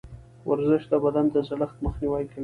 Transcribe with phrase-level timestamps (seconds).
[0.49, 2.39] ورزش د بدن د زړښت مخنیوی کوي.